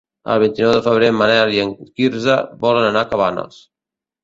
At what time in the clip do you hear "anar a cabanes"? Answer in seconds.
2.91-3.63